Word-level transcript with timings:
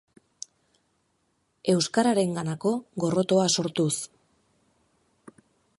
Euskararenganako 1.73 2.73
gorrotoa 3.05 3.45
sortuz. 3.59 3.95